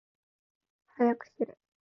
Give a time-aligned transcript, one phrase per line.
[0.97, 1.55] はやくしれ。